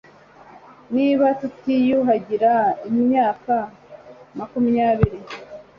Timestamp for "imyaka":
2.89-3.55